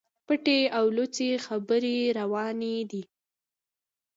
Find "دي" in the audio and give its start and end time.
2.91-3.01